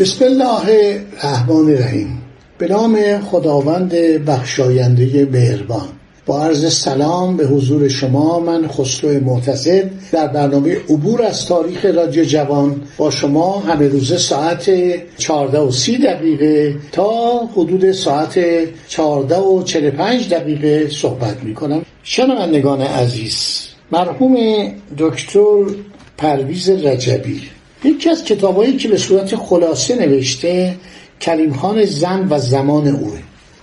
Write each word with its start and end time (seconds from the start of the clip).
بسم 0.00 0.24
الله 0.24 0.68
الرحمن 1.22 1.68
الرحیم. 1.68 2.22
به 2.58 2.68
نام 2.68 3.20
خداوند 3.20 3.94
بخشاینده 4.26 5.28
مهربان. 5.32 5.88
با 6.26 6.44
عرض 6.44 6.72
سلام 6.72 7.36
به 7.36 7.46
حضور 7.46 7.88
شما 7.88 8.40
من 8.40 8.68
خسرو 8.68 9.24
معتصد 9.24 9.90
در 10.12 10.26
برنامه 10.26 10.76
عبور 10.88 11.22
از 11.22 11.46
تاریخ 11.46 11.84
رادیو 11.84 12.24
جوان 12.24 12.82
با 12.96 13.10
شما 13.10 13.58
همه 13.58 13.88
روزه 13.88 14.18
ساعت 14.18 14.70
14 15.18 15.58
و 15.58 15.70
30 15.70 15.98
دقیقه 15.98 16.74
تا 16.92 17.40
حدود 17.46 17.92
ساعت 17.92 18.40
14 18.88 19.36
و 19.36 19.62
45 19.62 20.28
دقیقه 20.28 20.88
صحبت 20.88 21.44
می 21.44 21.54
کنم 21.54 21.82
شنوندگان 22.02 22.82
عزیز 22.82 23.66
مرحوم 23.92 24.36
دکتر 24.98 25.64
پرویز 26.18 26.70
رجبی 26.70 27.40
یکی 27.84 28.10
از 28.10 28.24
کتابایی 28.24 28.76
که 28.76 28.88
به 28.88 28.96
صورت 28.96 29.36
خلاصه 29.36 29.96
نوشته 29.96 30.74
کلیمخان 31.20 31.84
زن 31.84 32.26
و 32.30 32.38
زمان 32.38 32.88
اوه. 32.88 33.18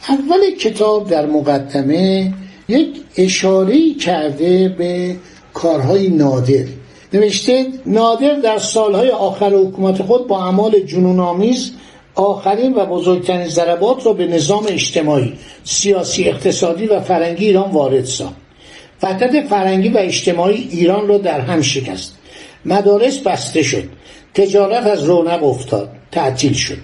اول 0.10 0.56
کتاب 0.60 1.10
در 1.10 1.26
مقدمه 1.26 2.34
یک 2.70 2.88
اشاره 3.18 3.94
کرده 3.94 4.70
به 4.70 5.16
کارهای 5.54 6.10
نادر. 6.10 6.66
نوشته 7.14 7.68
نادر 7.86 8.40
در 8.40 8.58
سالهای 8.58 9.10
آخر 9.10 9.50
حکومت 9.50 10.02
خود 10.02 10.28
با 10.28 10.44
اعمال 10.46 10.80
جنونآمیز 10.80 11.72
آخرین 12.16 12.74
و 12.74 12.86
بزرگترین 12.86 13.48
ضربات 13.48 14.06
را 14.06 14.14
به 14.14 14.26
نظام 14.26 14.66
اجتماعی 14.68 15.34
سیاسی 15.64 16.24
اقتصادی 16.24 16.86
و 16.86 17.00
فرنگی 17.00 17.46
ایران 17.46 17.72
وارد 17.72 18.06
ساخت. 18.06 18.36
وحدت 19.04 19.48
فرنگی 19.48 19.90
و 19.90 19.98
اجتماعی 19.98 20.68
ایران 20.72 21.08
را 21.08 21.18
در 21.18 21.42
هم 21.42 21.62
شکست. 21.62 22.17
مدارس 22.68 23.20
بسته 23.20 23.64
شد. 23.64 23.84
تجارت 24.34 24.88
از 24.88 25.04
رونق 25.04 25.44
افتاد. 25.44 25.90
تعطیل 26.12 26.54
شد. 26.54 26.78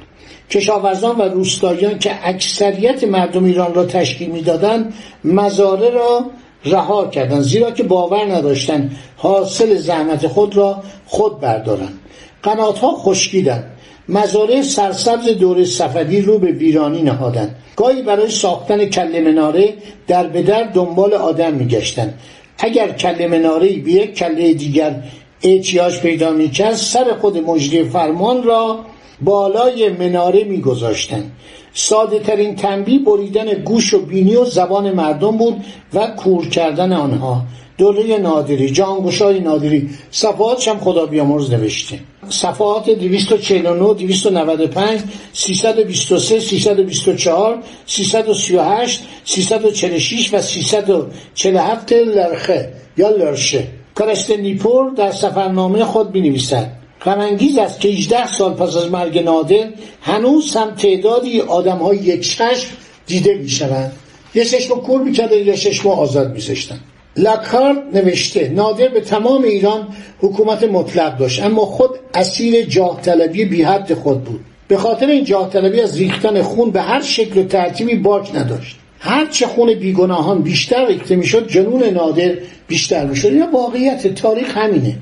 کشاورزان 0.50 1.18
و 1.18 1.22
روستاییان 1.22 2.00
که 2.00 2.12
اکثریت 2.24 3.04
مردم 3.04 3.44
ایران 3.44 3.74
را 3.74 3.86
تشکیل 3.86 4.30
می‌دادند 4.30 4.94
مزاره 5.24 5.90
را 5.90 6.26
رها 6.66 7.08
کردند 7.08 7.42
زیرا 7.42 7.72
که 7.72 7.84
باور 7.84 8.26
نداشتند 8.26 8.98
حاصل 9.18 9.76
زحمت 9.76 10.28
خود 10.28 10.58
را 10.58 10.84
خود 11.06 11.40
بردارند. 11.40 12.00
قناتها 12.44 12.96
خشکیدند. 12.96 13.64
مزاره 14.10 14.62
سرسبز 14.62 15.28
دور 15.28 15.66
صفدی 15.66 16.22
رو 16.22 16.38
به 16.38 16.52
ویرانی 16.52 17.02
نهادند. 17.02 17.56
گاهی 17.76 18.02
برای 18.02 18.30
ساختن 18.30 18.86
کل 18.86 19.24
مناره 19.28 19.74
در 20.08 20.28
به 20.28 20.42
در 20.42 20.64
دنبال 20.64 21.14
آدم 21.14 21.54
میگشتند. 21.54 22.20
اگر 22.58 22.92
کل 22.92 23.28
مناره 23.28 23.70
به 23.70 23.92
یک 23.92 24.14
کله 24.14 24.54
دیگر 24.54 24.96
احتیاج 25.44 26.00
پیدا 26.00 26.32
می‌کرد 26.32 26.74
سر 26.74 27.14
خود 27.22 27.38
مجری 27.38 27.84
فرمان 27.84 28.44
را 28.44 28.80
بالای 29.22 29.90
مناره 29.90 30.44
میگذاشتند. 30.44 31.32
ساده 31.74 32.20
ترین 32.20 32.56
تنبیه 32.56 33.00
بریدن 33.00 33.54
گوش 33.54 33.94
و 33.94 34.06
بینی 34.06 34.36
و 34.36 34.46
زبان 34.46 34.92
مردم 34.92 35.38
بود 35.38 35.64
و 35.94 36.08
کور 36.08 36.50
کردن 36.50 36.94
آنها. 36.94 37.42
دوره 37.78 38.18
نادری 38.18 38.70
جانگوشای 38.70 39.40
نادری. 39.40 39.90
صفحاتش 40.12 40.68
هم 40.68 40.80
خدا 40.80 41.06
بیامرز 41.06 41.52
نوشته. 41.52 42.00
صفحات 42.30 42.90
249 42.90 43.94
295 43.94 45.00
323 45.34 46.40
324 46.40 47.58
338 47.86 49.04
346 49.26 50.34
و 50.34 50.42
347 50.42 51.94
لرخه 51.94 52.74
یا 52.98 53.10
لرشه. 53.10 53.83
کارست 53.96 54.32
نیپور 54.32 54.92
در 54.92 55.12
سفرنامه 55.12 55.84
خود 55.84 56.12
بنویسد. 56.12 56.72
غمانگیز 57.06 57.58
است 57.58 57.80
که 57.80 57.90
18 57.90 58.28
سال 58.28 58.54
پس 58.54 58.76
از 58.76 58.92
مرگ 58.92 59.20
نادر 59.20 59.70
هنوز 60.02 60.56
هم 60.56 60.72
تعدادی 60.72 61.42
آدم 61.42 61.78
های 61.78 61.98
یک 61.98 62.22
چشم 62.38 62.68
دیده 63.08 63.34
می 63.34 63.50
شوند 63.50 63.92
یه 64.36 64.46
چشم 64.46 64.76
کور 64.76 65.02
می‌کرده 65.02 65.38
یه 65.38 65.58
چشم 65.58 65.90
آزاد 65.90 66.34
میذاشتن. 66.34 66.80
لاکارد 67.18 67.98
نوشته 67.98 68.50
نادر 68.50 68.88
به 68.88 69.02
تمام 69.02 69.44
ایران 69.44 69.88
حکومت 70.22 70.64
مطلق 70.64 71.18
داشت 71.18 71.44
اما 71.44 71.66
خود 71.66 71.90
اسیر 72.14 72.66
جاه 72.66 73.02
طلبی 73.02 73.46
بی 73.46 73.64
حد 73.64 73.94
خود 73.94 74.24
بود. 74.24 74.40
به 74.68 74.78
خاطر 74.78 75.08
این 75.08 75.24
جاه 75.24 75.50
طلبی 75.50 75.82
از 75.82 75.98
ریختن 75.98 76.42
خون 76.42 76.72
به 76.72 76.82
هر 76.82 77.02
شکل 77.02 77.40
و 77.40 77.44
ترتیبی 77.44 77.96
باک 77.96 78.36
نداشت. 78.36 78.78
هر 79.06 79.26
چه 79.26 79.48
خون 79.48 79.74
بیگناهان 79.74 80.42
بیشتر 80.42 80.88
ریخته 80.88 81.16
می‌شد 81.16 81.48
جنون 81.48 81.84
نادر 81.84 82.36
بیشتر 82.68 83.06
می‌شد. 83.06 83.34
یا 83.34 83.50
واقعیت 83.54 84.08
تاریخ 84.08 84.58
همینه. 84.58 84.96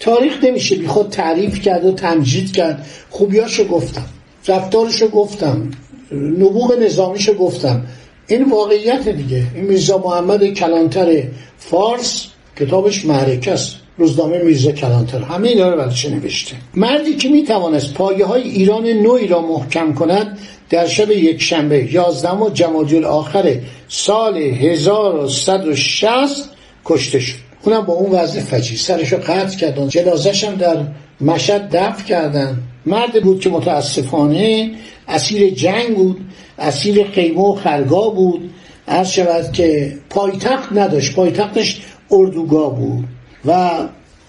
تاریخ 0.00 0.44
نمیشه 0.44 0.76
بی 0.76 0.86
خود 0.86 1.08
تعریف 1.10 1.60
کرد 1.60 1.84
و 1.84 1.92
تمجید 1.92 2.52
کرد. 2.52 2.86
خوبیاشو 3.10 3.64
گفتم 3.64 4.04
رفتارشو 4.48 5.08
گفتم 5.08 5.70
نبوغ 6.12 6.78
نظامیشو 6.82 7.34
گفتم. 7.34 7.86
این 8.26 8.50
واقعیت 8.50 9.08
دیگه. 9.08 9.42
این 9.54 9.64
میرزا 9.64 9.98
محمد 9.98 10.44
کلانتر 10.46 11.22
فارس 11.58 12.26
کتابش 12.56 13.04
معرکه 13.04 13.52
است. 13.52 13.76
روزنامه 13.98 14.38
میرزا 14.38 14.72
کلانتر. 14.72 15.18
همه 15.18 15.48
اینا 15.48 15.74
رو 15.74 15.90
چه 15.90 16.10
نوشته؟ 16.10 16.56
مردی 16.74 17.14
که 17.14 17.28
می‌توانست 17.28 17.94
پایه 17.94 18.26
های 18.26 18.42
ایران 18.42 18.86
نوعی 18.86 19.26
را 19.26 19.40
محکم 19.40 19.92
کند 19.92 20.38
در 20.70 20.86
شب 20.86 21.10
یک 21.10 21.42
شنبه 21.42 21.92
یازدهم 21.92 22.48
جمادی 22.48 22.98
آخر 22.98 23.56
سال 23.88 24.36
1160 24.36 26.50
کشته 26.84 27.20
شد. 27.20 27.38
اونم 27.62 27.80
با 27.80 27.94
اون 27.94 28.10
وضع 28.10 28.40
فجی. 28.40 28.76
سرشو 28.76 29.16
قطع 29.16 29.56
کردن. 29.56 29.88
جنازش 29.88 30.44
هم 30.44 30.54
در 30.54 30.76
مشهد 31.20 31.76
دفن 31.76 32.04
کردن. 32.04 32.58
مرد 32.86 33.22
بود 33.22 33.40
که 33.40 33.50
متاسفانه 33.50 34.70
اسیر 35.08 35.50
جنگ 35.50 35.96
بود 35.96 36.20
اسیر 36.58 37.04
قیمه 37.04 37.40
و 37.40 37.54
خرگاه 37.54 38.14
بود. 38.14 38.50
عرض 38.88 39.10
شود 39.10 39.52
که 39.52 39.92
پایتخت 40.10 40.72
نداشت. 40.72 41.14
پایتختش 41.14 41.80
اردوگاه 42.10 42.76
بود. 42.76 43.04
و 43.46 43.78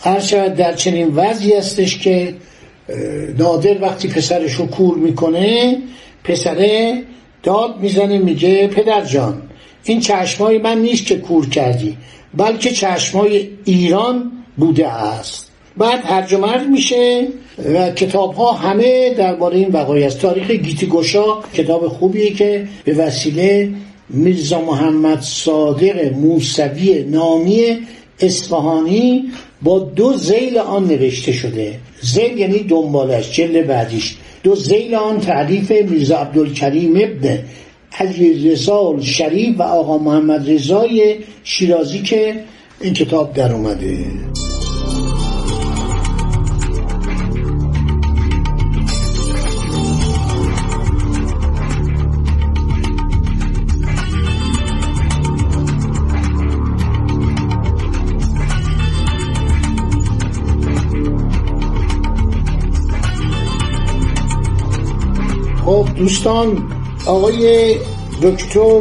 عرض 0.06 0.28
شود 0.28 0.56
در 0.56 0.74
چنین 0.74 1.08
وضعی 1.16 1.54
هستش 1.54 1.98
که 1.98 2.34
نادر 3.38 3.82
وقتی 3.82 4.08
پسرش 4.08 4.54
رو 4.54 4.66
کور 4.66 4.98
می‌کنه 4.98 5.78
پسره 6.24 7.04
داد 7.44 7.80
می‌زنه 7.80 8.18
میگه 8.18 8.68
پدر 8.68 9.06
جان 9.06 9.42
این 9.84 10.00
چشمای 10.00 10.58
من 10.58 10.78
نیست 10.78 11.06
که 11.06 11.16
کور 11.16 11.50
کردی 11.50 11.98
بلکه 12.38 12.72
چشمای 12.72 13.50
ایران 13.66 14.32
بوده 14.58 14.88
است. 14.88 15.52
بعد 15.78 16.00
هرج 16.04 16.34
و 16.34 16.38
مرج 16.38 16.62
میشه 16.68 17.28
و 17.74 17.92
کتاب 17.92 18.34
ها 18.34 18.52
همه 18.52 19.14
درباره 19.14 19.58
این 19.58 19.70
وقایع 19.70 20.06
است. 20.06 20.20
تاریخ 20.20 20.52
گیتی 20.52 20.86
گوشا 20.86 21.42
کتاب 21.54 21.88
خوبیه 21.88 22.34
که 22.34 22.68
به 22.84 22.94
وسیله 22.94 23.70
میرزا 24.10 24.62
محمد 24.62 25.22
صادق 25.22 26.14
موسوی 26.14 27.04
نامی 27.04 27.78
اصفهانی 28.20 29.24
با 29.62 29.80
دو 29.80 30.14
زیل 30.18 30.58
آن 30.58 30.88
نوشته 30.88 31.32
شده. 31.32 31.80
زیل 32.02 32.38
یعنی 32.38 32.60
دنبالش 32.60 33.32
جلد 33.32 33.68
بعدیش. 33.68 34.16
دو 34.44 34.56
زیل 34.56 34.96
آن 34.96 35.20
تعریف 35.20 35.72
میرزا 35.72 36.18
عبدالکریم 36.18 36.96
ابن 36.96 37.40
علی 38.00 38.52
رضا 38.52 38.96
شریف 39.02 39.60
و 39.60 39.64
آقا 39.64 39.98
محمد 39.98 40.52
رضای 40.52 41.16
شیرازی 41.44 42.02
که 42.02 42.44
این 42.82 42.94
کتاب 42.94 43.34
در 43.34 43.54
اومده. 43.54 43.98
دوستان 66.06 66.72
آقای 67.06 67.76
دکتر 68.22 68.80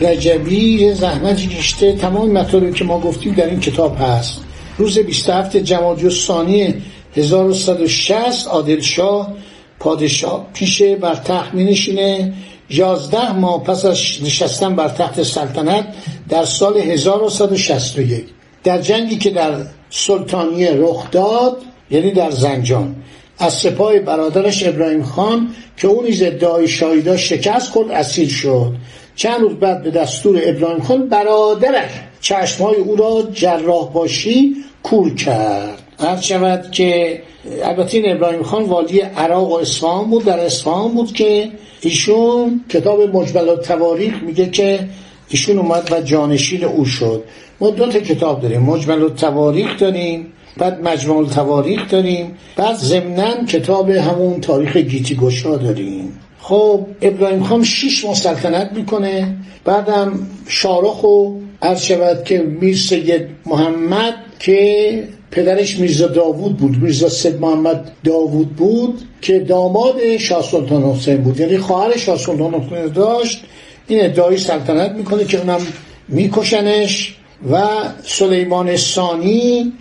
رجبی 0.00 0.92
زحمتی 0.94 1.46
کشته. 1.46 1.92
تمام 1.92 2.30
مطالبی 2.30 2.72
که 2.72 2.84
ما 2.84 3.00
گفتیم 3.00 3.34
در 3.34 3.46
این 3.46 3.60
کتاب 3.60 3.96
هست. 4.00 4.40
روز 4.78 4.98
27 4.98 5.56
جمادی 5.56 6.04
الثانی 6.04 6.74
1160 7.16 8.46
عادل 8.48 8.80
شاه 8.80 9.34
پادشاه 9.78 10.46
پیشه 10.54 10.96
بر 10.96 11.14
تخت 11.14 11.54
می 11.54 11.64
نشینه 11.64 12.32
یازده 12.70 13.32
ماه 13.32 13.62
پس 13.62 13.84
از 13.84 13.98
نشستن 14.22 14.76
بر 14.76 14.88
تخت 14.88 15.22
سلطنت 15.22 15.94
در 16.28 16.44
سال 16.44 16.76
1161 16.76 18.24
در 18.64 18.78
جنگی 18.82 19.16
که 19.16 19.30
در 19.30 19.54
سلطانیه 19.90 20.70
رخ 20.76 21.10
داد 21.10 21.56
یعنی 21.90 22.12
در 22.12 22.30
زنجان. 22.30 22.96
از 23.38 23.54
سپاه 23.54 23.98
برادرش 23.98 24.66
ابراهیم 24.66 25.02
خان 25.02 25.48
که 25.76 25.88
اون 25.88 26.04
نیز 26.04 26.22
ادعای 26.22 26.68
شاهی 26.68 27.18
شکست 27.18 27.70
خورد 27.70 27.90
اسیر 27.90 28.28
شد. 28.28 28.72
چند 29.16 29.40
روز 29.40 29.52
بعد 29.52 29.82
به 29.82 29.90
دستور 29.90 30.40
ابراهیم 30.42 30.82
خان 30.82 31.08
برادرش 31.08 31.90
چشمهای 32.20 32.76
او 32.76 32.96
را 32.96 33.22
جراح 33.32 33.92
باشی 33.92 34.56
کور 34.82 35.14
کرد. 35.14 35.82
هر 36.00 36.20
شود 36.20 36.70
که 36.70 37.22
البته 37.62 37.98
این 37.98 38.12
ابراهیم 38.12 38.42
خان 38.42 38.64
والی 38.64 39.00
عراق 39.00 39.50
و 39.50 39.54
اصفهان 39.54 40.10
بود 40.10 40.24
در 40.24 40.38
اصفهان 40.38 40.94
بود 40.94 41.12
که 41.12 41.48
ایشون 41.80 42.64
کتاب 42.68 43.16
مجمل 43.16 43.56
تواریخ 43.56 44.14
میگه 44.22 44.50
که 44.50 44.88
ایشون 45.28 45.58
اومد 45.58 45.92
و 45.92 46.00
جانشین 46.00 46.64
او 46.64 46.84
شد. 46.84 47.24
ما 47.60 47.70
دو 47.70 47.86
تا 47.86 48.00
کتاب 48.00 48.40
داریم 48.40 48.62
مجمل 48.62 49.08
تواریخ 49.08 49.78
داریم 49.78 50.32
بعد 50.58 50.82
مجموع 50.82 51.28
تواریخ 51.28 51.90
داریم. 51.90 52.36
بعد 52.56 52.76
ضمنا 52.76 53.44
کتاب 53.44 53.90
همون 53.90 54.40
تاریخ 54.40 54.76
گیتی 54.76 55.16
گشا 55.16 55.56
داریم. 55.56 56.12
خب 56.40 56.86
ابراهیم 57.02 57.42
خان 57.42 57.64
شیش 57.64 58.04
مسلطنت 58.04 58.72
می‌کنه. 58.72 59.36
بعدم 59.64 60.26
شارخ 60.48 61.04
و 61.04 61.32
عرض 61.62 61.82
شود 61.82 62.24
که 62.24 62.38
میر 62.38 62.76
سید 62.76 63.26
محمد 63.46 64.14
که 64.38 65.04
پدرش 65.30 65.78
میرزا 65.78 66.06
داوود 66.06 66.56
بود. 66.56 66.76
میرزا 66.82 67.08
سید 67.08 67.40
محمد 67.40 67.90
داوود 68.04 68.56
بود 68.56 69.00
که 69.20 69.38
داماد 69.38 70.16
شاه 70.16 70.42
سلطان 70.42 70.82
حسین 70.82 71.16
بود. 71.16 71.40
یعنی 71.40 71.58
خواهر 71.58 71.96
شاه 71.96 72.18
سلطان 72.18 72.54
حسین 72.54 72.86
داشت. 72.86 73.44
این 73.88 74.04
ادعای 74.04 74.36
سلطنت 74.36 74.92
می‌کنه 74.92 75.24
که 75.24 75.38
اونم 75.38 75.60
میکشنش 76.08 77.14
و 77.52 77.62
سلیمان 78.04 78.76
ثانی 78.76 79.72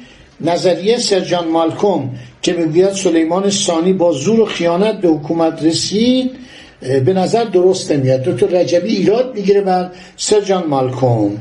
نظریه 0.42 0.98
سرجان 0.98 1.48
مالکوم 1.48 2.10
که 2.42 2.54
می‌گوید 2.54 2.92
سلیمان 2.92 3.50
ثانی 3.50 3.94
با 3.94 4.12
زور 4.12 4.40
و 4.40 4.46
خیانت 4.46 5.02
به 5.02 5.08
حکومت 5.08 5.64
رسید 5.64 6.32
به 7.06 7.14
نظر 7.14 7.44
درست 7.44 7.92
نمیاد. 7.92 8.24
دکتر 8.24 8.48
رجبی 8.48 8.96
ایراد 8.96 9.36
می‌گیره 9.36 9.62
بر 9.62 9.92
سرجان 10.18 10.68
مالکوم 10.68 11.38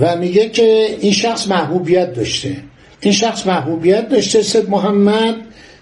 و 0.00 0.16
میگه 0.16 0.48
که 0.48 0.96
این 1.00 1.12
شخص 1.12 1.48
محبوبیت 1.48 2.14
داشته. 2.14 2.56
این 3.00 3.12
شخص 3.12 3.46
محبوبیت 3.46 4.08
داشته 4.08 4.42
سید 4.42 4.70
محمد 4.70 5.34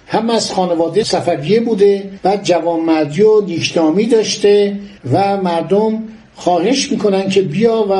هم 0.06 0.30
از 0.30 0.52
خانواده 0.52 1.04
صفویه 1.04 1.60
بوده 1.60 2.10
بعد 2.22 2.42
جوانمردی 2.42 3.22
و 3.22 3.40
نیکنامی 3.40 4.06
داشته 4.06 4.78
و 5.12 5.36
مردم 5.36 6.02
خواهش 6.34 6.92
می‌کنن 6.92 7.28
که 7.28 7.42
بیا 7.42 7.86
و 7.90 7.92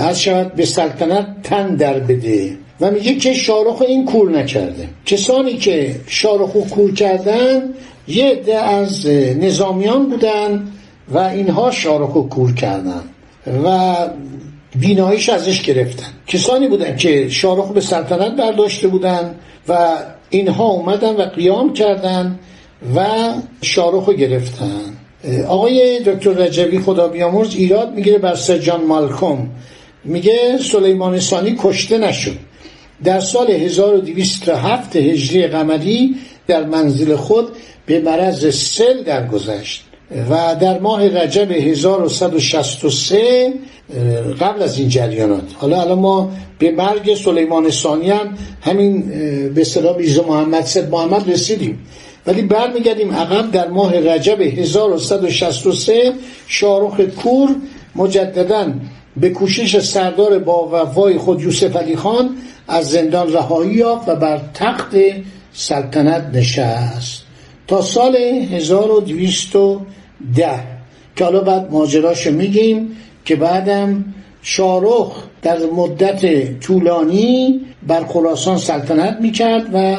از 0.00 0.22
شود 0.22 0.54
به 0.54 0.64
سلطنت 0.64 1.26
تن 1.42 1.74
در 1.74 1.98
بده. 1.98 2.56
و 2.80 2.90
میگه 2.90 3.14
که 3.14 3.34
شارخ 3.34 3.82
این 3.82 4.04
کور 4.04 4.30
نکرده. 4.30 4.88
کسانی 5.06 5.56
که 5.56 6.00
شارخ 6.06 6.50
کور 6.50 6.94
کردن 6.94 7.74
یه 8.08 8.30
عده 8.30 8.56
از 8.56 9.06
نظامیان 9.40 10.08
بودن 10.08 10.72
و 11.10 11.18
اینها 11.18 11.70
شارخ 11.70 12.10
کور 12.10 12.54
کردن 12.54 13.02
و 13.64 13.96
بیناییش 14.80 15.28
ازش 15.28 15.62
گرفتن. 15.62 16.06
کسانی 16.26 16.68
بودن 16.68 16.96
که 16.96 17.28
شارخ 17.28 17.68
به 17.68 17.80
سلطنت 17.80 18.36
برداشته 18.36 18.88
بودن 18.88 19.34
و 19.68 19.96
اینها 20.30 20.64
اومدن 20.64 21.16
و 21.16 21.22
قیام 21.22 21.72
کردن 21.72 22.38
و 22.96 23.06
شارخ 23.62 24.04
رو 24.04 24.12
گرفتن. 24.12 24.80
آقای 25.48 26.00
دکتر 26.00 26.30
رجبی 26.30 26.78
خدا 26.78 27.08
بیامرز 27.08 27.54
ایراد 27.54 27.94
می‌گیره 27.94 28.18
بر 28.18 28.34
سرجان 28.34 28.84
مالکوم. 28.84 29.50
میگه 30.04 30.58
سلیمان 30.72 31.20
ثانی 31.20 31.56
کشته 31.58 31.98
نشد. 31.98 32.36
در 33.04 33.20
سال 33.20 33.50
1207 33.50 34.96
هجری 34.96 35.46
قمری 35.46 36.16
در 36.46 36.64
منزل 36.64 37.16
خود 37.16 37.48
به 37.86 38.00
مرض 38.00 38.54
سل 38.54 39.02
درگذشت 39.02 39.84
و 40.30 40.56
در 40.60 40.78
ماه 40.78 41.08
رجب 41.08 41.52
1163 41.52 43.52
قبل 44.40 44.62
از 44.62 44.78
این 44.78 44.88
جریانات. 44.88 45.42
حالا 45.54 45.80
الان 45.80 45.98
ما 45.98 46.30
به 46.58 46.70
مرگ 46.70 47.14
سلیمان 47.14 47.70
ثانی 47.70 48.10
هم 48.10 48.34
همین 48.62 49.00
به 49.54 49.60
اصطلاح 49.60 49.96
میرزا 49.96 50.22
محمد 50.22 50.64
سید 50.64 50.88
محمد 50.88 51.30
رسیدیم. 51.30 51.78
ولی 52.26 52.42
برمیگردیم 52.42 53.12
عقب 53.12 53.50
در 53.50 53.68
ماه 53.68 54.00
رجب 54.00 54.40
1163 54.40 56.12
شارخ 56.46 57.00
کور 57.00 57.48
مجددا 57.96 58.72
به 59.16 59.30
کوشش 59.30 59.78
سردار 59.78 60.38
با 60.38 60.68
وفای 60.72 61.18
خود 61.18 61.40
یوسف 61.40 61.76
علی 61.76 61.96
خان 61.96 62.36
از 62.68 62.90
زندان 62.90 63.32
رهایی 63.32 63.74
یافت 63.74 64.08
و 64.08 64.16
بر 64.16 64.40
تخت 64.54 64.96
سلطنت 65.52 66.30
نشست. 66.34 67.22
تا 67.66 67.82
سال 67.82 68.16
1210 68.16 70.60
که 71.16 71.24
حالا 71.24 71.40
بعد 71.40 71.70
ماجراشو 71.70 72.30
میگیم 72.30 72.96
که 73.24 73.36
بعدم 73.36 74.04
شارخ 74.42 75.12
در 75.42 75.58
مدت 75.76 76.60
طولانی 76.60 77.60
بر 77.86 78.04
خراسان 78.04 78.58
سلطنت 78.58 79.18
می‌کرد 79.20 79.66
و 79.72 79.96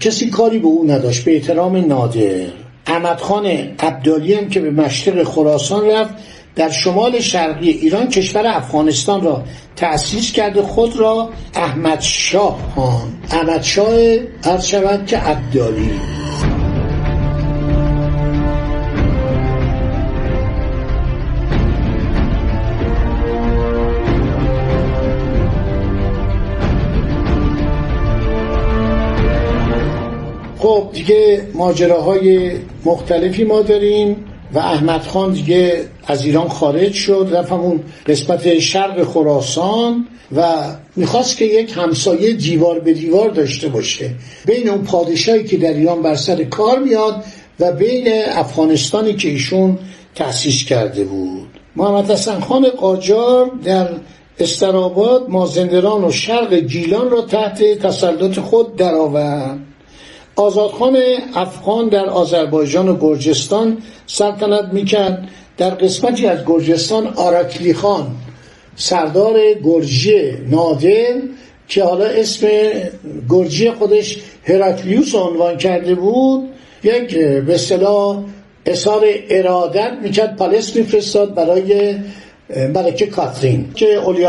کسی 0.00 0.30
کاری 0.30 0.58
به 0.58 0.66
او 0.66 0.84
نداشت 0.88 1.24
به 1.24 1.34
احترام 1.34 1.76
نادر. 1.76 2.46
احمد 2.86 3.20
خان 3.20 3.46
عبدالی 3.78 4.34
هم 4.34 4.48
که 4.48 4.60
به 4.60 4.70
مشرق 4.70 5.22
خراسان 5.22 5.86
رفت 5.86 6.14
در 6.56 6.70
شمال 6.70 7.20
شرقی 7.20 7.70
ایران 7.70 8.08
کشور 8.08 8.46
افغانستان 8.46 9.22
را 9.22 9.42
تأسیس 9.76 10.32
کرده 10.32 10.62
خود 10.62 10.96
را 10.96 11.30
احمد 11.54 12.00
شاه 12.00 12.72
خان 12.74 13.18
احمد 13.30 13.62
شاه 13.62 14.16
عرض 14.44 14.66
شود 14.66 15.06
که 15.06 15.16
عبدالی. 15.16 15.90
خب 30.58 30.90
دیگه 30.92 31.46
ماجراهای 31.54 32.52
مختلفی 32.84 33.44
ما 33.44 33.62
داریم. 33.62 34.29
و 34.54 34.58
احمد 34.58 35.00
خان 35.02 35.32
دیگه 35.32 35.84
از 36.06 36.24
ایران 36.24 36.48
خارج 36.48 36.92
شد 36.92 37.28
رفت 37.32 37.52
همون 37.52 37.80
قسمت 38.06 38.58
شرق 38.58 39.04
خراسان 39.04 40.06
و 40.36 40.44
می‌خواست 40.96 41.36
که 41.36 41.44
یک 41.44 41.72
همسایه 41.76 42.32
دیوار 42.32 42.78
به 42.80 42.92
دیوار 42.92 43.30
داشته 43.30 43.68
باشه. 43.68 44.10
بین 44.46 44.68
اون 44.68 44.82
پادشاهی 44.82 45.44
که 45.44 45.56
در 45.56 45.72
ایران 45.72 46.02
بر 46.02 46.14
سر 46.14 46.44
کار 46.44 46.78
میاد 46.78 47.24
و 47.60 47.72
بین 47.72 48.08
افغانستانی 48.28 49.14
که 49.14 49.28
ایشون 49.28 49.78
تأسیس 50.14 50.64
کرده 50.64 51.04
بود. 51.04 51.48
محمد 51.76 52.10
حسن 52.10 52.40
خان 52.40 52.68
قاجار 52.68 53.50
در 53.64 53.88
استراباد 54.38 55.28
مازندران 55.28 56.04
و 56.04 56.10
شرق 56.10 56.54
گیلان 56.54 57.10
را 57.10 57.22
تحت 57.22 57.78
تسلط 57.78 58.38
خود 58.38 58.76
درآورد. 58.76 59.58
آزادخان 60.40 60.96
افغان 61.34 61.88
در 61.88 62.06
آذربایجان 62.06 62.88
و 62.88 62.96
گرجستان 62.96 63.78
سلطنت 64.06 64.72
می‌کرد. 64.72 65.28
در 65.58 65.70
قسمتی 65.70 66.26
از 66.26 66.38
گرجستان 66.46 67.06
آراکلی 67.06 67.74
خان 67.74 68.06
سردار 68.76 69.54
گرجی 69.64 70.32
نادر 70.50 71.14
که 71.68 71.84
حالا 71.84 72.04
اسم 72.04 72.46
گرجی 73.30 73.70
خودش 73.70 74.18
هراکلیوس 74.44 75.14
عنوان 75.14 75.56
کرده 75.56 75.94
بود 75.94 76.48
یک 76.82 77.18
به 77.18 77.54
اصطلاح 77.54 78.22
اظهار 78.66 79.04
ارادت 79.30 79.92
می‌کرد 80.02 80.36
پالس 80.36 80.76
میفرستاد 80.76 81.34
برای 81.34 81.94
ملکه 82.74 83.06
کاترین 83.06 83.72
که 83.74 83.86
اولی 83.94 84.24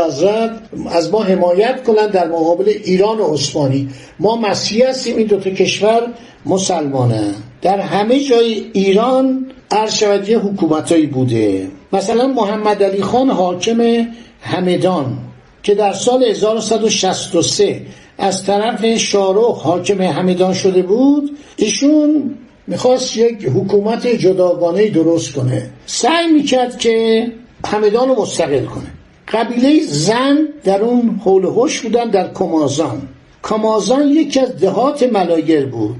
از 0.90 1.10
ما 1.12 1.22
حمایت 1.22 1.82
کنند 1.82 2.10
در 2.10 2.28
مقابل 2.28 2.68
ایران 2.84 3.18
و 3.18 3.32
عثمانی. 3.32 3.88
ما 4.20 4.36
مسیحی 4.36 4.82
هستیم 4.82 5.16
این 5.16 5.26
دوتا 5.26 5.50
کشور 5.50 6.02
مسلمانه. 6.46 7.34
در 7.62 7.80
همه 7.80 8.20
جای 8.20 8.64
ایران 8.72 9.46
عرض 9.70 10.02
حکومتایی 10.02 11.06
بوده. 11.06 11.68
مثلا 11.92 12.26
محمد 12.26 12.82
علی 12.82 13.02
خان 13.02 13.30
حاکم 13.30 14.06
همدان 14.40 15.18
که 15.62 15.74
در 15.74 15.92
سال 15.92 16.24
1163 16.24 17.80
از 18.18 18.44
طرف 18.44 18.96
شارخ 18.96 19.62
حاکم 19.62 20.02
همدان 20.02 20.54
شده 20.54 20.82
بود 20.82 21.36
ایشون 21.56 22.34
می‌خواست 22.66 23.16
یک 23.16 23.44
حکومت 23.44 24.06
جداگانه 24.06 24.88
درست 24.88 25.32
کنه. 25.32 25.70
سعی 25.86 26.26
می‌کرد 26.26 26.78
که 26.78 27.26
همدان 27.66 28.08
رو 28.08 28.22
مستقل 28.22 28.64
کنه. 28.64 28.92
قبیله 29.28 29.80
زن 29.86 30.38
در 30.64 30.82
اون 30.82 31.20
حول 31.24 31.44
هوش 31.44 31.80
بودن 31.80 32.10
در 32.10 32.32
کمازان. 32.32 33.02
کامازان 33.42 34.08
یکی 34.08 34.40
از 34.40 34.56
دهات 34.56 35.02
ملایر 35.02 35.66
بود. 35.66 35.96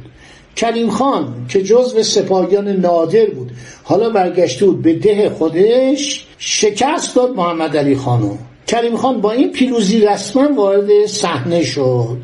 کریم 0.56 0.90
خان 0.90 1.34
که 1.48 1.62
جزو 1.62 2.02
سپاهیان 2.02 2.68
نادر 2.68 3.26
بود. 3.26 3.50
حالا 3.82 4.10
برگشته 4.10 4.66
بود 4.66 4.82
به 4.82 4.92
ده 4.92 5.30
خودش 5.30 6.26
شکست 6.38 7.16
داد 7.16 7.30
محمد 7.30 7.76
علی 7.76 7.96
خانو. 7.96 8.34
کریم 8.66 8.96
خان 8.96 9.20
با 9.20 9.32
این 9.32 9.52
پیروزی 9.52 10.00
رسما 10.00 10.52
وارد 10.52 11.06
صحنه 11.06 11.62
شد. 11.62 12.16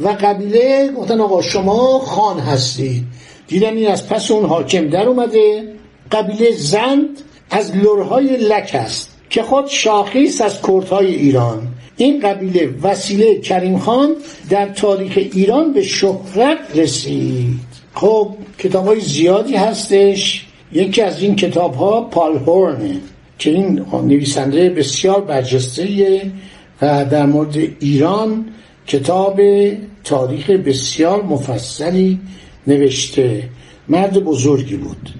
و 0.00 0.08
قبیله 0.08 0.92
گفتن 0.96 1.20
آقا 1.20 1.42
شما 1.42 1.98
خان 1.98 2.38
هستید. 2.38 3.04
دیدن 3.48 3.76
این 3.76 3.88
از 3.88 4.08
پس 4.08 4.30
اون 4.30 4.44
حاکم 4.44 4.88
در 4.88 5.08
اومده. 5.08 5.72
قبیله 6.12 6.52
زند 6.52 7.22
از 7.50 7.76
لرهای 7.76 8.36
لک 8.36 8.70
است 8.74 9.16
که 9.30 9.42
خود 9.42 9.66
شاخیست 9.66 10.40
از 10.40 10.62
کردهای 10.62 11.14
ایران. 11.14 11.68
این 11.96 12.20
قبیله 12.20 12.70
وسیله 12.82 13.40
کریم 13.40 13.78
خان 13.78 14.14
در 14.50 14.68
تاریخ 14.68 15.12
ایران 15.16 15.72
به 15.72 15.82
شهرت 15.82 16.58
رسید. 16.74 17.60
خب 17.94 18.30
کتاب 18.58 18.86
های 18.86 19.00
زیادی 19.00 19.54
هستش. 19.54 20.46
یکی 20.72 21.02
از 21.02 21.22
این 21.22 21.36
کتاب 21.36 21.74
ها 21.74 22.00
پال 22.00 22.36
هورنه 22.36 22.96
که 23.38 23.50
این 23.50 23.86
نویسنده 23.92 24.70
بسیار 24.70 25.20
برجسته 25.20 26.22
و 26.82 27.04
در 27.04 27.26
مورد 27.26 27.56
ایران 27.80 28.44
کتاب 28.86 29.40
تاریخ 30.04 30.50
بسیار 30.50 31.22
مفصلی 31.22 32.20
نوشته. 32.66 33.48
مرد 33.88 34.24
بزرگی 34.24 34.76
بود. 34.76 35.10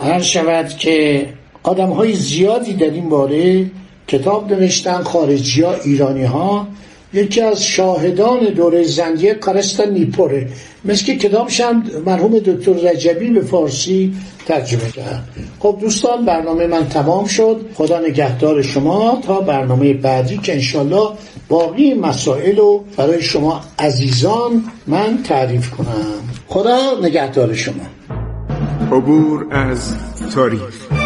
هر 0.00 0.20
شود 0.20 0.68
که 0.68 1.26
آدم 1.66 1.90
های 1.90 2.12
زیادی 2.12 2.74
در 2.74 2.90
این 2.90 3.08
باره 3.08 3.70
کتاب 4.08 4.52
نوشتن 4.52 5.02
خارجی 5.02 5.62
ها 5.62 5.74
ایرانی 5.74 6.24
ها 6.24 6.66
یکی 7.12 7.40
از 7.40 7.64
شاهدان 7.64 8.40
دوره 8.44 8.82
زندیه 8.82 9.34
کارستا 9.34 9.84
نیپوره. 9.84 10.48
مثل 10.84 11.04
که 11.04 11.16
کتابش 11.16 11.60
هم 11.60 11.82
مرحوم 12.06 12.38
دکتر 12.38 12.72
رجبی 12.72 13.30
به 13.30 13.40
فارسی 13.40 14.14
ترجمه 14.46 14.90
کرد. 14.90 15.28
خب 15.58 15.78
دوستان 15.80 16.24
برنامه 16.24 16.66
من 16.66 16.88
تمام 16.88 17.24
شد. 17.26 17.60
خدا 17.74 18.00
نگهدار 18.00 18.62
شما. 18.62 19.18
تا 19.22 19.40
برنامه 19.40 19.94
بعدی 19.94 20.38
که 20.38 20.52
انشالله 20.52 21.08
باقی 21.48 21.94
مسائل 21.94 22.56
رو 22.56 22.84
برای 22.96 23.22
شما 23.22 23.60
عزیزان 23.78 24.64
من 24.86 25.22
تعریف 25.22 25.70
کنم. 25.70 26.12
خدا 26.48 26.78
نگهدار 27.02 27.54
شما. 27.54 27.84
عبور 28.92 29.46
از 29.50 29.94
تاریخ. 30.34 31.05